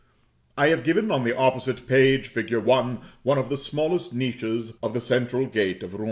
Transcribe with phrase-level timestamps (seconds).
[0.57, 2.51] I have given, on the opposite page (fig.
[2.55, 5.99] 1), one of the smallest niches of the central gate of Rouen.